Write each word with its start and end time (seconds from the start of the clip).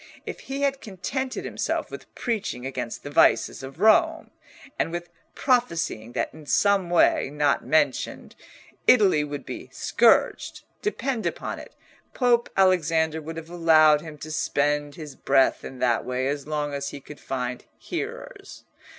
If 0.25 0.39
he 0.39 0.61
had 0.63 0.81
contented 0.81 1.45
himself 1.45 1.91
with 1.91 2.15
preaching 2.15 2.65
against 2.65 3.03
the 3.03 3.11
vices 3.11 3.61
of 3.61 3.79
Rome, 3.79 4.31
and 4.79 4.91
with 4.91 5.09
prophesying 5.35 6.13
that 6.13 6.33
in 6.33 6.47
some 6.47 6.89
way, 6.89 7.29
not 7.31 7.63
mentioned, 7.63 8.35
Italy 8.87 9.23
would 9.23 9.45
be 9.45 9.69
scourged, 9.71 10.63
depend 10.81 11.27
upon 11.27 11.59
it 11.59 11.75
Pope 12.15 12.49
Alexander 12.57 13.21
would 13.21 13.37
have 13.37 13.51
allowed 13.51 14.01
him 14.01 14.17
to 14.17 14.31
spend 14.31 14.95
his 14.95 15.15
breath 15.15 15.63
in 15.63 15.77
that 15.77 16.03
way 16.03 16.27
as 16.27 16.47
long 16.47 16.73
as 16.73 16.89
he 16.89 16.99
could 16.99 17.19
find 17.19 17.65
hearers. 17.77 18.63